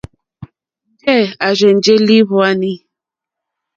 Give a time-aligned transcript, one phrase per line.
[0.91, 2.71] Njɛ̂ à rzênjé ìlìhwòànì.